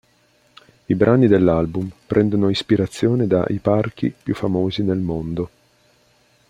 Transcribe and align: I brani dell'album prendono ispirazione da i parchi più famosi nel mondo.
I 0.87 0.95
brani 0.95 1.27
dell'album 1.27 1.87
prendono 2.07 2.49
ispirazione 2.49 3.27
da 3.27 3.45
i 3.49 3.59
parchi 3.59 4.09
più 4.11 4.33
famosi 4.33 4.81
nel 4.81 4.97
mondo. 4.97 5.49